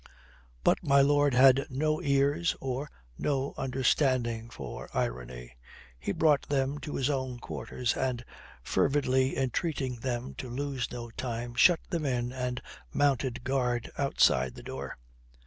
[0.63, 5.55] But my lord had no ears or no understanding for irony.
[5.99, 8.25] He brought them to his own quarters and,
[8.63, 14.63] fervidly entreating them to lose no time, shut them in and mounted guard outside the
[14.63, 14.97] door.